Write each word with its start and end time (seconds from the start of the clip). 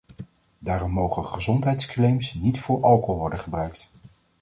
Daarom 0.59 0.91
mogen 0.91 1.25
gezondheidsclaims 1.25 2.33
niet 2.33 2.59
voor 2.59 2.83
alcohol 2.83 3.17
worden 3.17 3.39
gebruikt. 3.39 3.91